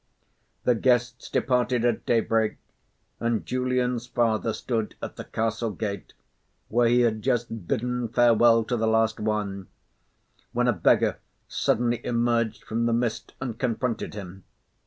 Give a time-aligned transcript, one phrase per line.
[0.63, 2.57] The guests departed at daybreak,
[3.19, 6.13] and Julian's father stood at the castle gate,
[6.69, 9.67] where he had just bidden farewell to the last one,
[10.53, 14.43] when a beggar suddenly emerged from the mist and confronted him.